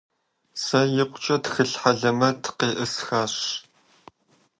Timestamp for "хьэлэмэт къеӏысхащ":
1.81-3.35